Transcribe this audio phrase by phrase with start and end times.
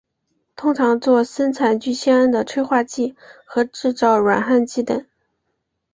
[0.55, 3.15] 通常作生产聚酰胺的催化剂
[3.45, 5.05] 和制造软焊剂等。